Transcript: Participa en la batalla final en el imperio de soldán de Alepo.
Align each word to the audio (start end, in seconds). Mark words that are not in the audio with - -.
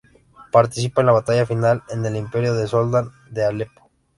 Participa 0.51 1.01
en 1.01 1.05
la 1.05 1.13
batalla 1.13 1.45
final 1.45 1.83
en 1.89 2.03
el 2.03 2.15
imperio 2.15 2.55
de 2.55 2.67
soldán 2.67 3.11
de 3.29 3.45
Alepo. 3.45 3.91